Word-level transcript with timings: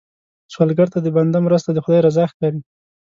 سوالګر 0.53 0.87
ته 0.93 0.99
د 1.01 1.07
بنده 1.17 1.39
مرسته، 1.47 1.69
د 1.73 1.77
خدای 1.85 2.01
رضا 2.05 2.23
ښکاري 2.31 2.59